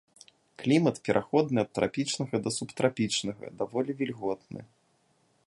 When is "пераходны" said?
1.09-1.59